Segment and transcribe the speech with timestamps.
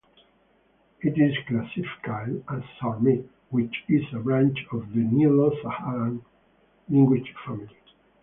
[1.01, 6.25] It is classified as Surmic, which is a branch of the Nilo-Saharan
[6.89, 7.77] language family.